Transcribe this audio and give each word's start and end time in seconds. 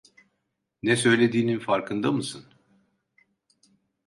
Ne 0.83 0.95
söylediğinin 0.95 1.59
farkında 1.59 2.11
mısın? 2.11 2.45